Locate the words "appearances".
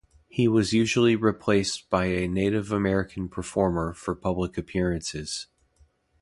4.57-5.45